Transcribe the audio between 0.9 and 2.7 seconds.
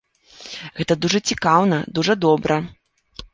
дужа цікаўна, дужа добра.